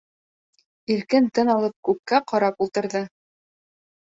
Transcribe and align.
Иркен 0.95 1.27
тын 1.35 1.51
алып 1.55 1.75
күккә 1.91 2.23
ҡарап 2.33 2.67
ултырҙы. 2.67 3.03